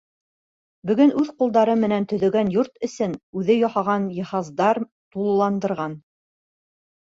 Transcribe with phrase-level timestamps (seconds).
[0.91, 5.99] Бөгөн үҙ ҡулдары менән төҙөгән йорт эсен үҙе яһаған йыһаздар тулыландырған.